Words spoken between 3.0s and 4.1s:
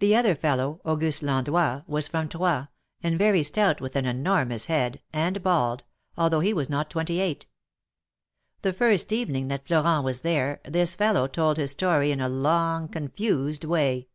and very stout, with an